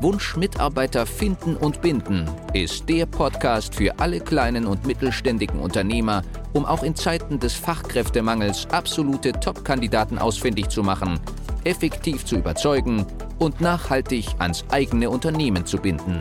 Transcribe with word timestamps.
Wunsch 0.00 0.36
Mitarbeiter 0.36 1.06
finden 1.06 1.56
und 1.56 1.80
binden 1.80 2.28
ist 2.52 2.88
der 2.88 3.06
Podcast 3.06 3.74
für 3.74 3.98
alle 3.98 4.20
kleinen 4.20 4.66
und 4.66 4.86
mittelständigen 4.86 5.60
Unternehmer, 5.60 6.22
um 6.52 6.64
auch 6.64 6.82
in 6.82 6.94
Zeiten 6.94 7.38
des 7.38 7.54
Fachkräftemangels 7.54 8.66
absolute 8.72 9.32
Top-Kandidaten 9.32 10.18
ausfindig 10.18 10.68
zu 10.68 10.82
machen, 10.82 11.20
effektiv 11.64 12.24
zu 12.24 12.36
überzeugen 12.36 13.06
und 13.38 13.60
nachhaltig 13.60 14.26
ans 14.38 14.64
eigene 14.70 15.08
Unternehmen 15.08 15.64
zu 15.64 15.78
binden. 15.78 16.18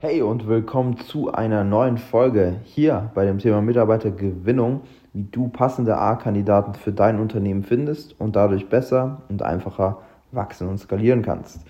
Hey 0.00 0.22
und 0.22 0.46
willkommen 0.48 0.96
zu 0.98 1.32
einer 1.32 1.64
neuen 1.64 1.98
Folge 1.98 2.56
hier 2.64 3.10
bei 3.14 3.24
dem 3.24 3.38
Thema 3.38 3.60
Mitarbeitergewinnung, 3.60 4.82
wie 5.12 5.24
du 5.24 5.48
passende 5.48 5.98
A-Kandidaten 5.98 6.74
für 6.74 6.92
dein 6.92 7.18
Unternehmen 7.18 7.64
findest 7.64 8.18
und 8.20 8.36
dadurch 8.36 8.68
besser 8.68 9.22
und 9.28 9.42
einfacher 9.42 9.98
wachsen 10.32 10.68
und 10.68 10.78
skalieren 10.78 11.22
kannst. 11.22 11.64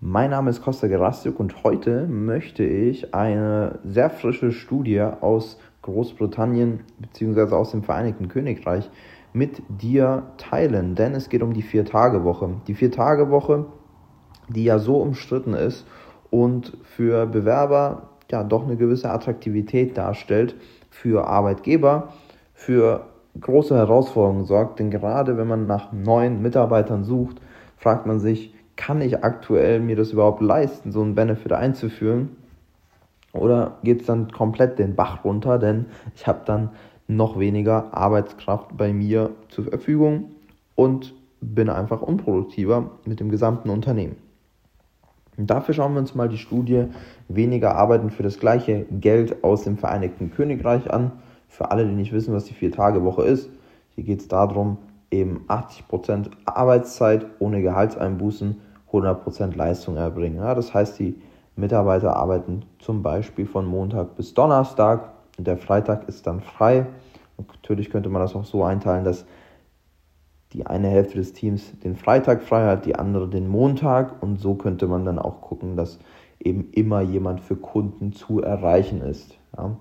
Mein 0.00 0.30
Name 0.30 0.50
ist 0.50 0.62
Costa 0.62 0.86
Gerastiuk 0.88 1.40
und 1.40 1.64
heute 1.64 2.06
möchte 2.06 2.64
ich 2.64 3.14
eine 3.14 3.78
sehr 3.84 4.10
frische 4.10 4.52
Studie 4.52 5.00
aus 5.00 5.58
Großbritannien 5.82 6.80
bzw. 6.98 7.54
aus 7.54 7.70
dem 7.70 7.82
Vereinigten 7.82 8.28
Königreich 8.28 8.90
mit 9.32 9.62
dir 9.68 10.24
teilen, 10.36 10.94
denn 10.94 11.14
es 11.14 11.28
geht 11.28 11.42
um 11.42 11.54
die 11.54 11.62
Vier-Tage-Woche. 11.62 12.50
Die 12.66 12.74
Vier-Tage-Woche, 12.74 13.66
die 14.48 14.64
ja 14.64 14.78
so 14.78 14.96
umstritten 14.96 15.54
ist 15.54 15.86
und 16.30 16.76
für 16.82 17.26
Bewerber 17.26 18.10
ja 18.30 18.44
doch 18.44 18.64
eine 18.64 18.76
gewisse 18.76 19.10
Attraktivität 19.10 19.96
darstellt, 19.96 20.56
für 20.90 21.26
Arbeitgeber, 21.26 22.12
für 22.52 23.06
große 23.40 23.76
Herausforderungen 23.76 24.44
sorgt, 24.44 24.80
denn 24.80 24.90
gerade 24.90 25.36
wenn 25.36 25.46
man 25.46 25.66
nach 25.66 25.92
neuen 25.92 26.42
Mitarbeitern 26.42 27.04
sucht, 27.04 27.40
fragt 27.80 28.06
man 28.06 28.20
sich, 28.20 28.54
kann 28.76 29.00
ich 29.00 29.24
aktuell 29.24 29.80
mir 29.80 29.96
das 29.96 30.12
überhaupt 30.12 30.40
leisten, 30.40 30.92
so 30.92 31.02
einen 31.02 31.14
Benefit 31.14 31.52
einzuführen? 31.52 32.36
Oder 33.32 33.78
geht 33.82 34.02
es 34.02 34.06
dann 34.06 34.30
komplett 34.30 34.78
den 34.78 34.94
Bach 34.94 35.24
runter, 35.24 35.58
denn 35.58 35.86
ich 36.14 36.26
habe 36.26 36.40
dann 36.44 36.70
noch 37.08 37.38
weniger 37.38 37.92
Arbeitskraft 37.92 38.76
bei 38.76 38.92
mir 38.92 39.30
zur 39.48 39.64
Verfügung 39.64 40.30
und 40.74 41.14
bin 41.40 41.68
einfach 41.68 42.02
unproduktiver 42.02 42.90
mit 43.04 43.20
dem 43.20 43.30
gesamten 43.30 43.70
Unternehmen. 43.70 44.16
Dafür 45.36 45.74
schauen 45.74 45.94
wir 45.94 46.00
uns 46.00 46.14
mal 46.14 46.28
die 46.28 46.38
Studie 46.38 46.86
Weniger 47.28 47.76
Arbeiten 47.76 48.10
für 48.10 48.22
das 48.22 48.38
gleiche 48.38 48.84
Geld 48.90 49.42
aus 49.42 49.62
dem 49.62 49.78
Vereinigten 49.78 50.32
Königreich 50.32 50.92
an. 50.92 51.12
Für 51.48 51.70
alle, 51.70 51.86
die 51.86 51.94
nicht 51.94 52.12
wissen, 52.12 52.34
was 52.34 52.44
die 52.44 52.54
Vier-Tage-Woche 52.54 53.22
ist, 53.22 53.48
hier 53.94 54.04
geht 54.04 54.20
es 54.20 54.28
darum, 54.28 54.76
eben 55.10 55.44
80% 55.48 56.30
Arbeitszeit 56.44 57.26
ohne 57.38 57.62
Gehaltseinbußen, 57.62 58.60
100% 58.92 59.56
Leistung 59.56 59.96
erbringen. 59.96 60.38
Ja, 60.38 60.54
das 60.54 60.72
heißt, 60.74 60.98
die 60.98 61.20
Mitarbeiter 61.56 62.16
arbeiten 62.16 62.64
zum 62.78 63.02
Beispiel 63.02 63.46
von 63.46 63.66
Montag 63.66 64.16
bis 64.16 64.34
Donnerstag 64.34 65.12
und 65.38 65.46
der 65.46 65.56
Freitag 65.56 66.08
ist 66.08 66.26
dann 66.26 66.40
frei. 66.40 66.86
Natürlich 67.36 67.90
könnte 67.90 68.08
man 68.08 68.22
das 68.22 68.34
auch 68.34 68.44
so 68.44 68.64
einteilen, 68.64 69.04
dass 69.04 69.24
die 70.52 70.66
eine 70.66 70.88
Hälfte 70.88 71.18
des 71.18 71.32
Teams 71.32 71.78
den 71.80 71.96
Freitag 71.96 72.42
frei 72.42 72.66
hat, 72.66 72.84
die 72.84 72.96
andere 72.96 73.28
den 73.28 73.48
Montag 73.48 74.22
und 74.22 74.40
so 74.40 74.54
könnte 74.54 74.86
man 74.88 75.04
dann 75.04 75.18
auch 75.18 75.40
gucken, 75.40 75.76
dass 75.76 75.98
eben 76.40 76.70
immer 76.72 77.00
jemand 77.02 77.40
für 77.40 77.56
Kunden 77.56 78.12
zu 78.12 78.42
erreichen 78.42 79.00
ist. 79.02 79.36
Ja. 79.56 79.76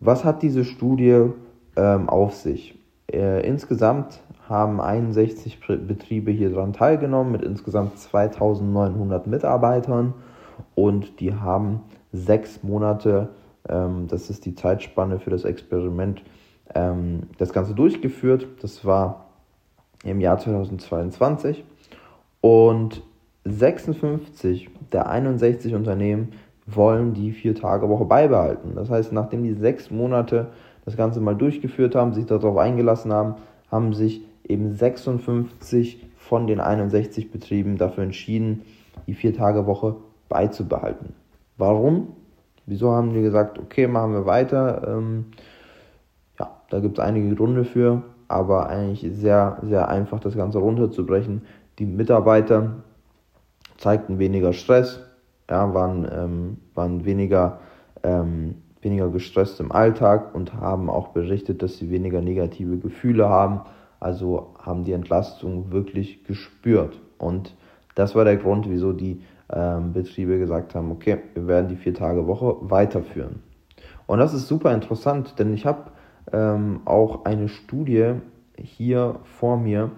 Was 0.00 0.24
hat 0.24 0.42
diese 0.42 0.64
Studie 0.64 1.30
ähm, 1.76 2.08
auf 2.08 2.34
sich? 2.34 2.78
Äh, 3.12 3.46
insgesamt 3.46 4.20
haben 4.48 4.80
61 4.80 5.60
Betriebe 5.86 6.30
hier 6.30 6.50
daran 6.50 6.72
teilgenommen 6.72 7.32
mit 7.32 7.42
insgesamt 7.42 7.98
2900 7.98 9.26
Mitarbeitern 9.26 10.14
und 10.74 11.20
die 11.20 11.34
haben 11.34 11.80
sechs 12.12 12.62
Monate, 12.62 13.30
ähm, 13.68 14.06
das 14.08 14.30
ist 14.30 14.44
die 14.46 14.54
Zeitspanne 14.54 15.18
für 15.18 15.30
das 15.30 15.44
Experiment, 15.44 16.22
ähm, 16.74 17.22
das 17.38 17.52
Ganze 17.52 17.74
durchgeführt. 17.74 18.46
Das 18.62 18.84
war 18.84 19.26
im 20.04 20.20
Jahr 20.20 20.38
2022 20.38 21.64
und 22.40 23.02
56 23.44 24.70
der 24.92 25.08
61 25.08 25.74
Unternehmen 25.74 26.32
wollen 26.66 27.12
die 27.12 27.32
Vier-Tage-Woche 27.32 28.06
beibehalten. 28.06 28.74
Das 28.74 28.88
heißt, 28.88 29.12
nachdem 29.12 29.42
die 29.42 29.52
sechs 29.52 29.90
Monate 29.90 30.48
das 30.84 30.96
Ganze 30.96 31.20
mal 31.20 31.34
durchgeführt 31.34 31.94
haben, 31.94 32.12
sich 32.12 32.26
darauf 32.26 32.56
eingelassen 32.56 33.12
haben, 33.12 33.36
haben 33.70 33.94
sich 33.94 34.22
eben 34.46 34.72
56 34.72 36.04
von 36.16 36.46
den 36.46 36.60
61 36.60 37.30
Betrieben 37.30 37.76
dafür 37.76 38.04
entschieden, 38.04 38.62
die 39.06 39.14
Vier-Tage-Woche 39.14 39.96
beizubehalten. 40.28 41.14
Warum? 41.56 42.08
Wieso 42.66 42.92
haben 42.92 43.12
die 43.12 43.22
gesagt, 43.22 43.58
okay, 43.58 43.86
machen 43.86 44.12
wir 44.12 44.26
weiter? 44.26 44.96
Ähm, 44.96 45.26
ja, 46.38 46.50
da 46.70 46.80
gibt 46.80 46.98
es 46.98 47.04
einige 47.04 47.34
Gründe 47.34 47.64
für, 47.64 48.02
aber 48.28 48.68
eigentlich 48.68 49.06
sehr, 49.14 49.58
sehr 49.62 49.88
einfach 49.88 50.20
das 50.20 50.36
Ganze 50.36 50.58
runterzubrechen. 50.58 51.42
Die 51.78 51.86
Mitarbeiter 51.86 52.76
zeigten 53.76 54.18
weniger 54.18 54.52
Stress, 54.52 55.00
ja, 55.50 55.74
waren, 55.74 56.08
ähm, 56.10 56.56
waren 56.74 57.04
weniger 57.04 57.60
ähm, 58.02 58.62
weniger 58.84 59.08
gestresst 59.08 59.60
im 59.60 59.72
Alltag 59.72 60.34
und 60.34 60.54
haben 60.54 60.90
auch 60.90 61.08
berichtet, 61.08 61.62
dass 61.62 61.78
sie 61.78 61.90
weniger 61.90 62.20
negative 62.20 62.78
Gefühle 62.78 63.28
haben. 63.28 63.62
Also 64.00 64.54
haben 64.58 64.84
die 64.84 64.92
Entlastung 64.92 65.72
wirklich 65.72 66.24
gespürt. 66.24 67.00
Und 67.18 67.54
das 67.94 68.14
war 68.14 68.24
der 68.24 68.36
Grund, 68.36 68.68
wieso 68.68 68.92
die 68.92 69.22
ähm, 69.52 69.92
Betriebe 69.92 70.38
gesagt 70.38 70.74
haben, 70.74 70.90
okay, 70.90 71.18
wir 71.34 71.46
werden 71.46 71.68
die 71.68 71.76
Vier-Tage-Woche 71.76 72.56
weiterführen. 72.60 73.42
Und 74.06 74.18
das 74.18 74.34
ist 74.34 74.48
super 74.48 74.74
interessant, 74.74 75.38
denn 75.38 75.54
ich 75.54 75.64
habe 75.64 75.90
ähm, 76.32 76.80
auch 76.84 77.24
eine 77.24 77.48
Studie 77.48 78.14
hier 78.56 79.20
vor 79.24 79.56
mir, 79.56 79.90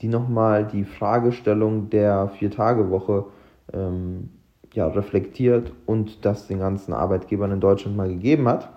die 0.00 0.08
nochmal 0.08 0.66
die 0.66 0.84
Fragestellung 0.84 1.90
der 1.90 2.28
Vier-Tage-Woche 2.28 3.26
ähm, 3.72 4.30
ja, 4.74 4.86
reflektiert 4.86 5.72
und 5.86 6.24
das 6.24 6.46
den 6.46 6.58
ganzen 6.58 6.92
Arbeitgebern 6.92 7.52
in 7.52 7.60
Deutschland 7.60 7.96
mal 7.96 8.08
gegeben 8.08 8.48
hat. 8.48 8.70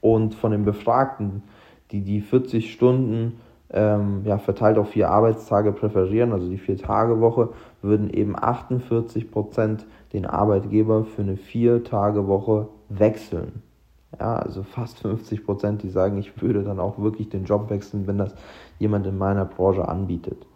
Und 0.00 0.34
von 0.34 0.52
den 0.52 0.64
Befragten, 0.64 1.42
die 1.90 2.02
die 2.02 2.20
40 2.20 2.72
Stunden 2.72 3.40
ähm, 3.70 4.22
ja, 4.24 4.38
verteilt 4.38 4.78
auf 4.78 4.90
vier 4.90 5.10
Arbeitstage 5.10 5.72
präferieren, 5.72 6.32
also 6.32 6.48
die 6.48 6.58
Vier-Tage-Woche, 6.58 7.50
würden 7.82 8.10
eben 8.10 8.36
48 8.36 9.30
Prozent 9.30 9.86
den 10.12 10.26
Arbeitgeber 10.26 11.04
für 11.04 11.22
eine 11.22 11.36
Vier-Tage-Woche 11.36 12.68
wechseln. 12.88 13.62
Ja, 14.18 14.36
also 14.36 14.62
fast 14.62 15.00
50 15.00 15.44
Prozent, 15.44 15.82
die 15.82 15.90
sagen, 15.90 16.16
ich 16.16 16.40
würde 16.40 16.62
dann 16.62 16.80
auch 16.80 16.98
wirklich 16.98 17.28
den 17.28 17.44
Job 17.44 17.68
wechseln, 17.70 18.06
wenn 18.06 18.18
das 18.18 18.34
jemand 18.78 19.06
in 19.06 19.18
meiner 19.18 19.44
Branche 19.44 19.86
anbietet. 19.86 20.46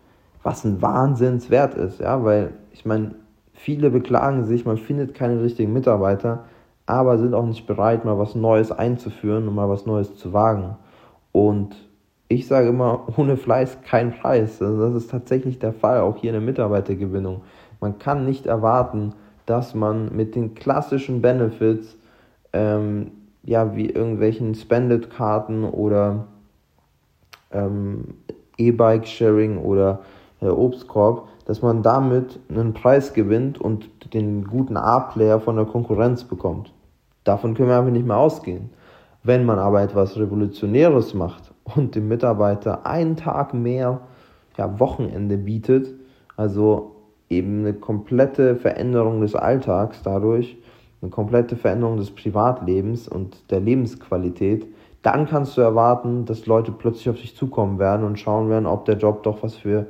Was 0.43 0.65
ein 0.65 0.81
Wahnsinnswert 0.81 1.75
ist, 1.75 2.01
ja, 2.01 2.25
weil 2.25 2.55
ich 2.73 2.87
meine, 2.87 3.15
Viele 3.63 3.91
beklagen 3.91 4.45
sich, 4.47 4.65
man 4.65 4.79
findet 4.79 5.13
keine 5.13 5.43
richtigen 5.43 5.75
Mitarbeiter, 5.75 6.45
aber 6.87 7.19
sind 7.19 7.35
auch 7.35 7.45
nicht 7.45 7.67
bereit, 7.67 8.07
mal 8.07 8.19
was 8.19 8.35
Neues 8.35 8.73
einzuführen 8.73 9.47
und 9.47 9.55
mal 9.55 9.69
was 9.69 9.85
Neues 9.85 10.17
zu 10.17 10.33
wagen. 10.33 10.77
Und 11.31 11.77
ich 12.29 12.47
sage 12.47 12.71
immer, 12.71 13.07
ohne 13.19 13.37
Fleiß 13.37 13.83
kein 13.83 14.13
Preis. 14.13 14.63
Also 14.63 14.81
das 14.81 14.95
ist 14.95 15.11
tatsächlich 15.11 15.59
der 15.59 15.75
Fall, 15.75 16.01
auch 16.01 16.17
hier 16.17 16.31
in 16.31 16.35
der 16.35 16.41
Mitarbeitergewinnung. 16.41 17.43
Man 17.83 17.99
kann 17.99 18.25
nicht 18.25 18.47
erwarten, 18.47 19.13
dass 19.45 19.75
man 19.75 20.17
mit 20.17 20.37
den 20.37 20.55
klassischen 20.55 21.21
Benefits, 21.21 21.99
ähm, 22.55 23.11
ja, 23.43 23.77
wie 23.77 23.91
irgendwelchen 23.91 24.55
Spended-Karten 24.55 25.65
oder 25.65 26.29
ähm, 27.53 28.15
E-Bike-Sharing 28.57 29.59
oder 29.59 30.01
Obstkorb, 30.49 31.29
dass 31.45 31.63
man 31.63 31.83
damit 31.83 32.39
einen 32.49 32.73
Preis 32.73 33.13
gewinnt 33.13 33.61
und 33.61 33.91
den 34.15 34.45
guten 34.47 34.77
A-Player 34.77 35.41
von 35.41 35.57
der 35.57 35.67
Konkurrenz 35.67 36.25
bekommt. 36.25 36.73
Davon 37.25 37.55
können 37.55 37.69
wir 37.69 37.79
einfach 37.79 37.93
nicht 37.93 38.07
mehr 38.07 38.17
ausgehen. 38.17 38.71
Wenn 39.23 39.45
man 39.45 39.59
aber 39.59 39.83
etwas 39.83 40.17
Revolutionäres 40.17 41.13
macht 41.13 41.53
und 41.77 41.95
dem 41.95 42.09
Mitarbeiter 42.09 42.87
einen 42.87 43.17
Tag 43.17 43.53
mehr 43.53 44.01
ja, 44.57 44.81
Wochenende 44.81 45.37
bietet, 45.37 45.95
also 46.37 46.97
eben 47.29 47.61
eine 47.61 47.75
komplette 47.75 48.57
Veränderung 48.57 49.21
des 49.21 49.35
Alltags 49.35 50.03
dadurch, 50.03 50.57
eine 51.03 51.11
komplette 51.11 51.57
Veränderung 51.57 51.97
des 51.97 52.11
Privatlebens 52.11 53.09
und 53.09 53.51
der 53.51 53.61
Lebensqualität, 53.61 54.67
dann 55.03 55.27
kannst 55.27 55.57
du 55.57 55.63
erwarten, 55.63 56.27
dass 56.27 56.47
Leute 56.47 56.73
plötzlich 56.73 57.09
auf 57.09 57.21
dich 57.21 57.37
zukommen 57.37 57.79
werden 57.79 58.05
und 58.05 58.19
schauen 58.19 58.51
werden, 58.51 58.67
ob 58.67 58.85
der 58.85 58.99
Job 58.99 59.23
doch 59.23 59.43
was 59.43 59.55
für 59.55 59.87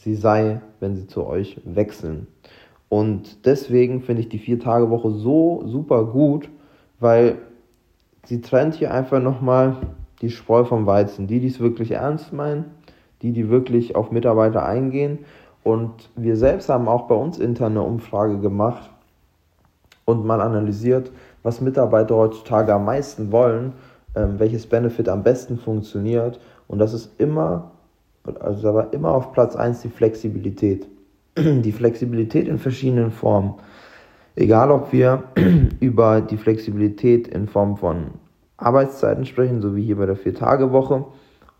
sie 0.00 0.14
sei, 0.14 0.60
wenn 0.80 0.96
sie 0.96 1.06
zu 1.06 1.26
euch 1.26 1.60
wechseln. 1.64 2.26
Und 2.88 3.46
deswegen 3.46 4.00
finde 4.00 4.22
ich 4.22 4.28
die 4.28 4.38
Vier-Tage-Woche 4.38 5.12
so 5.12 5.62
super 5.66 6.04
gut, 6.04 6.48
weil 6.98 7.38
sie 8.24 8.40
trennt 8.40 8.74
hier 8.74 8.92
einfach 8.92 9.22
nochmal 9.22 9.76
die 10.22 10.30
Spreu 10.30 10.64
vom 10.64 10.86
Weizen. 10.86 11.26
Die, 11.26 11.40
die 11.40 11.46
es 11.46 11.60
wirklich 11.60 11.92
ernst 11.92 12.32
meinen, 12.32 12.64
die, 13.22 13.32
die 13.32 13.48
wirklich 13.48 13.94
auf 13.94 14.10
Mitarbeiter 14.10 14.66
eingehen. 14.66 15.20
Und 15.62 16.10
wir 16.16 16.36
selbst 16.36 16.68
haben 16.68 16.88
auch 16.88 17.06
bei 17.06 17.14
uns 17.14 17.38
intern 17.38 17.72
eine 17.72 17.82
Umfrage 17.82 18.38
gemacht 18.38 18.90
und 20.06 20.24
mal 20.24 20.40
analysiert, 20.40 21.12
was 21.42 21.60
Mitarbeiter 21.60 22.16
heutzutage 22.16 22.74
am 22.74 22.86
meisten 22.86 23.30
wollen, 23.30 23.74
ähm, 24.16 24.38
welches 24.38 24.66
Benefit 24.66 25.08
am 25.08 25.22
besten 25.22 25.58
funktioniert. 25.58 26.40
Und 26.66 26.78
das 26.78 26.94
ist 26.94 27.20
immer, 27.20 27.70
also 28.24 28.62
da 28.62 28.74
war 28.74 28.92
immer 28.92 29.10
auf 29.10 29.32
Platz 29.32 29.56
1 29.56 29.82
die 29.82 29.88
Flexibilität. 29.88 30.86
Die 31.36 31.72
Flexibilität 31.72 32.48
in 32.48 32.58
verschiedenen 32.58 33.12
Formen. 33.12 33.54
Egal, 34.34 34.70
ob 34.70 34.92
wir 34.92 35.24
über 35.80 36.20
die 36.20 36.36
Flexibilität 36.36 37.28
in 37.28 37.46
Form 37.46 37.76
von 37.76 38.12
Arbeitszeiten 38.56 39.24
sprechen, 39.24 39.60
so 39.60 39.76
wie 39.76 39.82
hier 39.82 39.96
bei 39.96 40.06
der 40.06 40.16
Vier-Tage-Woche, 40.16 41.04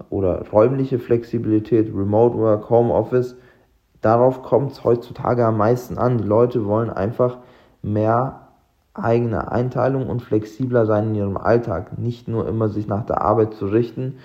oder 0.08 0.44
räumliche 0.50 0.98
Flexibilität, 0.98 1.88
Remote 1.94 2.36
Work, 2.36 2.68
Home 2.70 2.92
Office, 2.92 3.36
darauf 4.00 4.42
kommt 4.42 4.72
es 4.72 4.82
heutzutage 4.82 5.44
am 5.44 5.58
meisten 5.58 5.98
an. 5.98 6.18
Die 6.18 6.24
Leute 6.24 6.64
wollen 6.64 6.90
einfach 6.90 7.38
mehr 7.82 8.48
eigene 8.94 9.52
Einteilung 9.52 10.08
und 10.08 10.20
flexibler 10.20 10.86
sein 10.86 11.08
in 11.08 11.14
ihrem 11.14 11.36
Alltag. 11.36 11.98
Nicht 11.98 12.28
nur 12.28 12.48
immer 12.48 12.68
sich 12.68 12.86
nach 12.86 13.04
der 13.04 13.22
Arbeit 13.22 13.54
zu 13.54 13.66
richten 13.66 14.16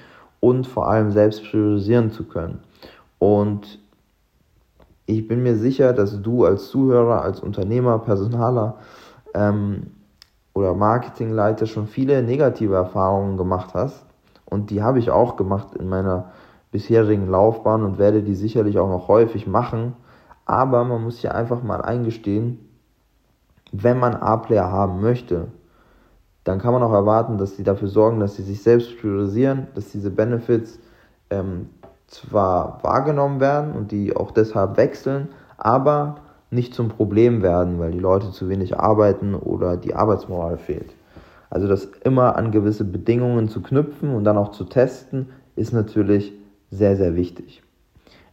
und 0.45 0.67
vor 0.67 0.87
allem 0.87 1.09
selbst 1.09 1.43
priorisieren 1.43 2.11
zu 2.11 2.23
können. 2.25 2.59
Und 3.17 3.79
ich 5.07 5.27
bin 5.27 5.41
mir 5.41 5.55
sicher, 5.55 5.91
dass 5.91 6.21
du 6.21 6.45
als 6.45 6.67
Zuhörer, 6.67 7.23
als 7.23 7.39
Unternehmer, 7.39 7.97
Personaler 7.97 8.75
ähm, 9.33 9.87
oder 10.53 10.75
Marketingleiter 10.75 11.65
schon 11.65 11.87
viele 11.87 12.21
negative 12.21 12.75
Erfahrungen 12.75 13.37
gemacht 13.37 13.73
hast. 13.73 14.05
Und 14.45 14.69
die 14.69 14.83
habe 14.83 14.99
ich 14.99 15.09
auch 15.09 15.35
gemacht 15.35 15.73
in 15.79 15.89
meiner 15.89 16.31
bisherigen 16.71 17.27
Laufbahn 17.27 17.81
und 17.81 17.97
werde 17.97 18.21
die 18.21 18.35
sicherlich 18.35 18.77
auch 18.77 18.89
noch 18.89 19.07
häufig 19.07 19.47
machen. 19.47 19.93
Aber 20.45 20.83
man 20.83 21.03
muss 21.03 21.17
hier 21.17 21.33
einfach 21.33 21.63
mal 21.63 21.81
eingestehen, 21.81 22.59
wenn 23.71 23.97
man 23.97 24.13
A-Player 24.13 24.71
haben 24.71 25.01
möchte, 25.01 25.47
dann 26.45 26.59
kann 26.59 26.73
man 26.73 26.83
auch 26.83 26.93
erwarten, 26.93 27.37
dass 27.37 27.57
sie 27.57 27.63
dafür 27.63 27.87
sorgen, 27.89 28.19
dass 28.19 28.35
sie 28.35 28.43
sich 28.43 28.61
selbst 28.61 28.97
priorisieren, 28.99 29.67
dass 29.73 29.91
diese 29.91 30.11
Benefits 30.11 30.79
ähm, 31.31 31.69
zwar 32.07 32.79
wahrgenommen 32.83 33.39
werden 33.39 33.73
und 33.73 33.91
die 33.91 34.15
auch 34.15 34.31
deshalb 34.31 34.77
wechseln, 34.77 35.29
aber 35.57 36.17
nicht 36.51 36.75
zum 36.75 36.89
Problem 36.89 37.41
werden, 37.41 37.79
weil 37.79 37.91
die 37.91 37.99
Leute 37.99 38.31
zu 38.31 38.47
wenig 38.47 38.79
arbeiten 38.79 39.33
oder 39.33 39.75
die 39.75 39.95
Arbeitsmoral 39.95 40.57
fehlt. 40.57 40.93
Also 41.49 41.67
das 41.67 41.85
immer 42.03 42.35
an 42.35 42.51
gewisse 42.51 42.85
Bedingungen 42.85 43.49
zu 43.49 43.61
knüpfen 43.61 44.13
und 44.13 44.23
dann 44.23 44.37
auch 44.37 44.51
zu 44.51 44.65
testen, 44.65 45.29
ist 45.55 45.73
natürlich 45.73 46.31
sehr, 46.69 46.95
sehr 46.95 47.15
wichtig. 47.15 47.63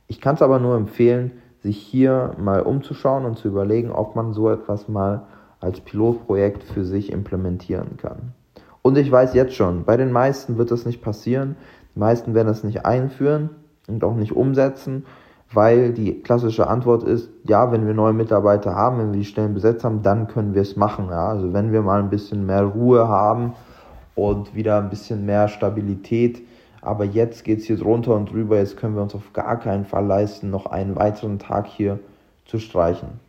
Ich 0.07 0.21
kann 0.21 0.35
es 0.35 0.43
aber 0.43 0.59
nur 0.59 0.77
empfehlen, 0.77 1.33
sich 1.63 1.79
hier 1.79 2.35
mal 2.39 2.61
umzuschauen 2.61 3.25
und 3.25 3.39
zu 3.39 3.49
überlegen, 3.49 3.91
ob 3.91 4.17
man 4.17 4.35
so 4.35 4.51
etwas 4.51 4.89
mal 4.89 5.23
als 5.63 5.81
Pilotprojekt 5.81 6.65
für 6.65 6.85
sich 6.85 7.13
implementieren 7.13 7.97
kann. 7.97 8.33
Und 8.83 8.99
ich 8.99 9.11
weiß 9.11 9.35
jetzt 9.35 9.55
schon, 9.55 9.85
bei 9.85 9.97
den 9.97 10.11
meisten 10.11 10.59
wird 10.59 10.71
das 10.71 10.85
nicht 10.85 11.03
passieren. 11.03 11.57
Die 11.95 12.01
meisten 12.01 12.35
werden 12.35 12.49
das 12.49 12.65
nicht 12.65 12.85
einführen 12.85 13.51
und 13.87 14.03
auch 14.03 14.17
nicht 14.17 14.33
umsetzen, 14.33 15.07
weil 15.53 15.93
die 15.93 16.21
klassische 16.21 16.67
Antwort 16.67 17.05
ist, 17.05 17.31
ja, 17.45 17.71
wenn 17.71 17.87
wir 17.87 17.95
neue 17.95 18.13
Mitarbeiter 18.13 18.75
haben, 18.75 18.99
wenn 18.99 19.13
wir 19.13 19.21
die 19.21 19.25
Stellen 19.25 19.55
besetzt 19.55 19.85
haben, 19.85 20.03
dann 20.03 20.27
können 20.27 20.55
wir 20.55 20.63
es 20.63 20.77
machen. 20.77 21.09
Ja? 21.11 21.29
Also 21.29 21.53
wenn 21.53 21.73
wir 21.73 21.83
mal 21.83 22.01
ein 22.01 22.11
bisschen 22.11 22.45
mehr 22.45 22.65
Ruhe 22.65 23.07
haben 23.07 23.55
und 24.15 24.55
wieder 24.55 24.79
ein 24.79 24.91
bisschen 24.91 25.25
mehr 25.27 25.49
Stabilität, 25.49 26.43
aber 26.81 27.05
jetzt 27.05 27.45
geht 27.45 27.61
es 27.61 27.67
hier 27.67 27.77
drunter 27.77 28.17
und 28.17 28.33
drüber, 28.33 28.59
jetzt 28.59 28.77
können 28.77 28.97
wir 28.97 29.03
uns 29.03 29.15
auf 29.15 29.33
gar 29.33 29.61
keinen 29.61 29.85
Fall 29.85 30.05
leisten, 30.05 30.51
noch 30.51 30.67
einen 30.67 30.97
weiteren 30.97 31.39
Tag 31.39 31.69
hier 31.69 32.01
zu 32.47 32.59
streichen. 32.59 33.21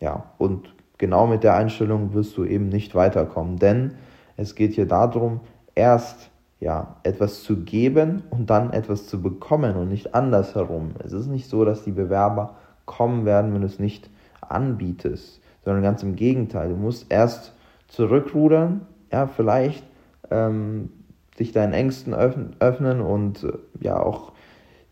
Ja, 0.00 0.24
und 0.38 0.72
genau 1.02 1.26
mit 1.26 1.42
der 1.42 1.56
Einstellung 1.56 2.14
wirst 2.14 2.36
du 2.36 2.44
eben 2.44 2.68
nicht 2.68 2.94
weiterkommen, 2.94 3.56
denn 3.56 3.94
es 4.36 4.54
geht 4.54 4.74
hier 4.74 4.86
darum, 4.86 5.40
erst 5.74 6.30
ja, 6.60 6.94
etwas 7.02 7.42
zu 7.42 7.64
geben 7.64 8.22
und 8.30 8.50
dann 8.50 8.72
etwas 8.72 9.08
zu 9.08 9.20
bekommen 9.20 9.74
und 9.74 9.88
nicht 9.88 10.14
andersherum. 10.14 10.92
Es 11.04 11.12
ist 11.12 11.26
nicht 11.26 11.48
so, 11.48 11.64
dass 11.64 11.82
die 11.82 11.90
Bewerber 11.90 12.54
kommen 12.84 13.24
werden, 13.24 13.52
wenn 13.52 13.62
du 13.62 13.66
es 13.66 13.80
nicht 13.80 14.10
anbietest, 14.42 15.40
sondern 15.64 15.82
ganz 15.82 16.04
im 16.04 16.14
Gegenteil. 16.14 16.68
Du 16.68 16.76
musst 16.76 17.12
erst 17.12 17.52
zurückrudern, 17.88 18.86
ja, 19.10 19.26
vielleicht 19.26 19.84
ähm, 20.30 20.90
sich 21.36 21.50
deinen 21.50 21.72
Ängsten 21.72 22.14
öffnen 22.14 23.00
und 23.00 23.42
äh, 23.42 23.54
ja 23.80 24.00
auch 24.00 24.30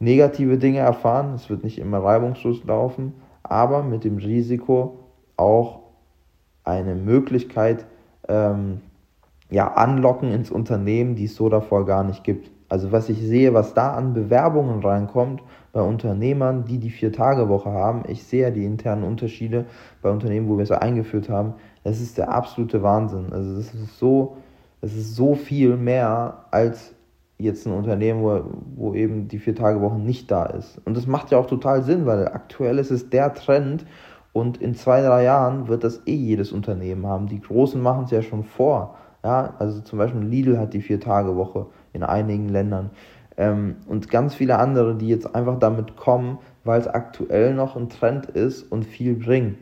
negative 0.01 0.59
Dinge 0.59 0.81
erfahren. 0.81 1.35
Es 1.37 1.49
wird 1.51 1.63
nicht 1.63 1.79
immer 1.79 1.99
reibungslos 1.99 2.65
laufen, 2.65 3.15
aber 3.45 3.85
mit 3.85 4.03
dem 4.03 4.17
Risiko 4.17 4.99
auch 5.37 5.80
eine 6.71 6.95
Möglichkeit 6.95 7.87
ähm, 8.29 8.81
ja, 9.51 9.73
anlocken 9.73 10.33
ins 10.33 10.51
Unternehmen, 10.51 11.17
die 11.17 11.25
es 11.25 11.35
so 11.35 11.49
davor 11.49 11.85
gar 11.85 12.05
nicht 12.05 12.25
gibt. 12.25 12.51
Also 12.69 12.93
was 12.93 13.09
ich 13.09 13.21
sehe, 13.21 13.53
was 13.53 13.75
da 13.75 13.95
an 13.95 14.15
Bewerbungen 14.15 14.81
reinkommt 14.81 15.43
bei 15.73 15.83
Unternehmern, 15.83 16.65
die 16.65 16.79
die 16.79 16.91
Vier-Tage-Woche 16.91 17.71
haben, 17.71 18.05
ich 18.07 18.23
sehe 18.23 18.43
ja 18.43 18.51
die 18.51 18.65
internen 18.65 19.03
Unterschiede 19.03 19.67
bei 20.03 20.11
Unternehmen, 20.11 20.49
wo 20.49 20.57
wir 20.57 20.63
es 20.63 20.71
eingeführt 20.71 21.29
haben, 21.29 21.55
das 21.83 22.01
ist 22.01 22.17
der 22.17 22.33
absolute 22.33 22.83
Wahnsinn. 22.83 23.33
Also 23.33 23.57
das 23.57 23.75
ist 23.75 23.99
so, 23.99 24.37
das 24.81 24.95
ist 24.95 25.17
so 25.17 25.35
viel 25.35 25.77
mehr 25.77 26.45
als 26.53 26.95
jetzt 27.39 27.67
ein 27.67 27.73
Unternehmen, 27.73 28.23
wo, 28.23 28.43
wo 28.77 28.95
eben 28.95 29.27
die 29.27 29.39
Vier-Tage-Woche 29.39 29.99
nicht 29.99 30.31
da 30.31 30.47
ist. 30.47 30.81
Und 30.85 30.97
das 30.97 31.09
macht 31.09 31.33
ja 31.33 31.39
auch 31.39 31.47
total 31.47 31.83
Sinn, 31.83 32.07
weil 32.07 32.29
aktuell 32.29 32.79
ist 32.79 32.93
es 32.93 33.11
der 33.11 33.35
Trend 33.35 33.85
und 34.33 34.59
in 34.59 34.75
zwei, 34.75 35.03
drei 35.03 35.25
Jahren 35.25 35.69
wird 35.69 35.85
das 35.85 36.03
eh 36.07 36.15
jedes 36.15 36.53
Unternehmen 36.53 37.07
haben. 37.07 37.27
Die 37.27 37.41
Großen 37.41 37.81
machen 37.81 38.05
es 38.05 38.11
ja 38.11 38.23
schon 38.23 38.45
vor. 38.45 38.97
Ja, 39.25 39.55
also 39.59 39.81
zum 39.81 39.99
Beispiel 39.99 40.23
Lidl 40.23 40.59
hat 40.59 40.73
die 40.73 40.81
Vier-Tage-Woche 40.81 41.67
in 41.93 42.03
einigen 42.03 42.49
Ländern. 42.49 42.91
Ähm, 43.37 43.77
und 43.87 44.09
ganz 44.09 44.35
viele 44.35 44.59
andere, 44.59 44.95
die 44.95 45.09
jetzt 45.09 45.35
einfach 45.35 45.59
damit 45.59 45.97
kommen, 45.97 46.39
weil 46.65 46.81
es 46.81 46.87
aktuell 46.87 47.55
noch 47.55 47.77
ein 47.77 47.89
Trend 47.89 48.27
ist 48.27 48.63
und 48.71 48.85
viel 48.85 49.15
bringt. 49.15 49.59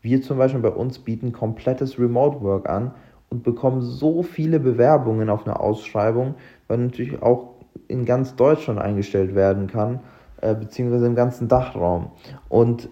Wir 0.00 0.22
zum 0.22 0.38
Beispiel 0.38 0.60
bei 0.60 0.70
uns 0.70 0.98
bieten 0.98 1.32
komplettes 1.32 1.98
Remote 1.98 2.40
Work 2.42 2.68
an 2.68 2.92
und 3.30 3.42
bekommen 3.42 3.82
so 3.82 4.22
viele 4.22 4.60
Bewerbungen 4.60 5.30
auf 5.30 5.46
eine 5.46 5.60
Ausschreibung, 5.60 6.34
weil 6.68 6.78
natürlich 6.78 7.22
auch 7.22 7.54
in 7.88 8.04
ganz 8.04 8.34
Deutschland 8.36 8.80
eingestellt 8.80 9.34
werden 9.34 9.66
kann, 9.66 10.00
äh, 10.40 10.54
beziehungsweise 10.54 11.06
im 11.06 11.14
ganzen 11.14 11.48
Dachraum. 11.48 12.10
Und 12.48 12.88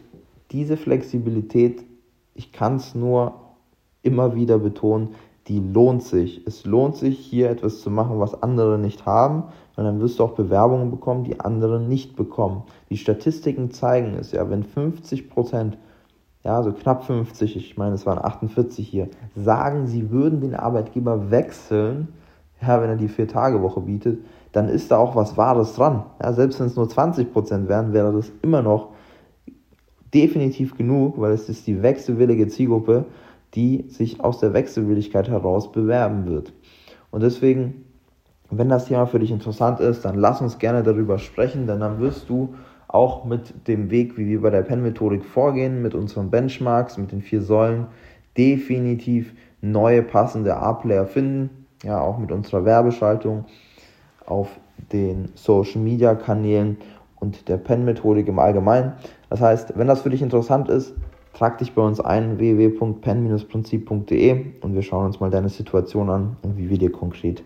diese 0.51 0.77
Flexibilität, 0.77 1.85
ich 2.35 2.53
kann 2.53 2.77
es 2.77 2.95
nur 2.95 3.35
immer 4.03 4.35
wieder 4.35 4.59
betonen, 4.59 5.11
die 5.49 5.59
lohnt 5.59 6.03
sich. 6.03 6.47
Es 6.47 6.65
lohnt 6.65 6.97
sich, 6.97 7.19
hier 7.19 7.51
etwas 7.51 7.81
zu 7.81 7.91
machen, 7.91 8.21
was 8.21 8.43
andere 8.43 8.79
nicht 8.79 9.07
haben, 9.07 9.45
weil 9.75 9.85
dann 9.85 10.01
wirst 10.01 10.19
du 10.19 10.25
auch 10.25 10.33
Bewerbungen 10.33 10.91
bekommen, 10.91 11.25
die 11.25 11.41
andere 11.41 11.81
nicht 11.81 12.17
bekommen. 12.17 12.63
Die 12.89 12.97
Statistiken 12.97 13.71
zeigen 13.71 14.15
es 14.15 14.33
ja, 14.33 14.49
wenn 14.51 14.63
50 14.63 15.29
Prozent, 15.31 15.79
ja, 16.45 16.63
so 16.63 16.73
knapp 16.73 17.05
50, 17.05 17.57
ich 17.57 17.77
meine, 17.77 17.95
es 17.95 18.07
waren 18.07 18.19
48 18.19 18.87
hier, 18.87 19.09
sagen, 19.35 19.87
sie 19.87 20.11
würden 20.11 20.41
den 20.41 20.55
Arbeitgeber 20.55 21.31
wechseln, 21.31 22.09
ja, 22.63 22.81
wenn 22.81 22.91
er 22.91 22.97
die 22.97 23.09
Vier-Tage-Woche 23.09 23.81
bietet, 23.81 24.25
dann 24.53 24.69
ist 24.69 24.91
da 24.91 24.99
auch 24.99 25.17
was 25.17 25.37
Wahres 25.37 25.75
dran. 25.75 26.05
Ja, 26.23 26.33
selbst 26.33 26.61
wenn 26.61 26.67
es 26.67 26.77
nur 26.77 26.89
20 26.89 27.33
Prozent 27.33 27.69
wären, 27.69 27.93
wäre 27.93 28.13
das 28.13 28.31
immer 28.43 28.63
noch 28.63 28.89
definitiv 30.15 30.77
genug, 30.77 31.21
weil 31.21 31.33
es 31.33 31.49
ist 31.49 31.67
die 31.67 31.83
wechselwillige 31.83 32.49
Zielgruppe, 32.49 33.07
die 33.55 33.85
sich 33.89 34.21
aus 34.21 34.39
der 34.39 34.53
Wechselwilligkeit 34.53 35.29
heraus 35.29 35.73
bewerben 35.73 36.27
wird. 36.27 36.53
Und 37.11 37.23
deswegen, 37.23 37.85
wenn 38.51 38.69
das 38.69 38.87
Thema 38.87 39.07
für 39.07 39.19
dich 39.19 39.31
interessant 39.31 39.81
ist, 39.81 40.05
dann 40.05 40.17
lass 40.17 40.41
uns 40.41 40.59
gerne 40.59 40.83
darüber 40.83 41.19
sprechen, 41.19 41.67
denn 41.67 41.81
dann 41.81 42.01
wirst 42.01 42.29
du 42.29 42.55
auch 42.89 43.25
mit 43.25 43.69
dem 43.69 43.91
Weg, 43.91 44.19
wie 44.19 44.27
wir 44.27 44.41
bei 44.41 44.51
der 44.51 44.63
Pen-Methodik 44.63 45.25
vorgehen, 45.25 45.83
mit 45.83 45.95
unseren 45.95 46.31
Benchmarks, 46.31 46.99
mit 46.99 47.13
den 47.13 47.23
vier 47.23 47.41
Säulen, 47.41 47.87
definitiv 48.37 49.33
neue 49.61 50.03
passende 50.03 50.57
A-Player 50.57 51.07
finden. 51.07 51.67
Ja, 51.83 52.01
auch 52.01 52.19
mit 52.19 52.33
unserer 52.33 52.65
Werbeschaltung 52.65 53.47
auf 54.27 54.49
den 54.93 55.31
Social 55.35 55.81
Media 55.81 56.15
Kanälen 56.15 56.79
und 57.21 57.49
der 57.49 57.59
PEN-Methodik 57.59 58.27
im 58.29 58.39
Allgemeinen. 58.39 58.93
Das 59.29 59.41
heißt, 59.41 59.75
wenn 59.77 59.87
das 59.87 60.01
für 60.03 60.11
dich 60.11 60.23
interessant 60.23 60.69
ist, 60.69 60.95
trag 61.33 61.59
dich 61.59 61.73
bei 61.73 61.83
uns 61.83 62.01
ein 62.01 62.39
www.pen-prinzip.de 62.39 64.45
und 64.61 64.75
wir 64.75 64.83
schauen 64.83 65.07
uns 65.07 65.21
mal 65.21 65.31
deine 65.31 65.49
Situation 65.49 66.11
an 66.11 66.37
und 66.43 66.59
wie 66.59 66.69
wir 66.69 66.79
dir 66.79 66.91
konkret 66.91 67.45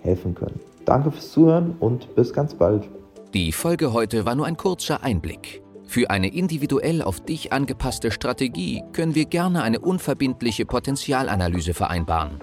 helfen 0.00 0.34
können. 0.34 0.60
Danke 0.84 1.10
fürs 1.10 1.32
Zuhören 1.32 1.74
und 1.80 2.14
bis 2.14 2.32
ganz 2.32 2.54
bald. 2.54 2.88
Die 3.32 3.52
Folge 3.52 3.92
heute 3.92 4.26
war 4.26 4.34
nur 4.34 4.46
ein 4.46 4.56
kurzer 4.56 5.02
Einblick. 5.02 5.62
Für 5.86 6.10
eine 6.10 6.28
individuell 6.28 7.02
auf 7.02 7.20
dich 7.20 7.52
angepasste 7.52 8.10
Strategie 8.10 8.82
können 8.92 9.14
wir 9.14 9.26
gerne 9.26 9.62
eine 9.62 9.80
unverbindliche 9.80 10.66
Potenzialanalyse 10.66 11.74
vereinbaren. 11.74 12.40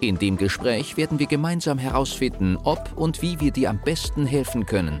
In 0.00 0.18
dem 0.18 0.36
Gespräch 0.36 0.96
werden 0.96 1.18
wir 1.18 1.26
gemeinsam 1.26 1.78
herausfinden, 1.78 2.56
ob 2.64 2.90
und 2.96 3.22
wie 3.22 3.40
wir 3.40 3.52
dir 3.52 3.70
am 3.70 3.80
besten 3.84 4.26
helfen 4.26 4.66
können, 4.66 5.00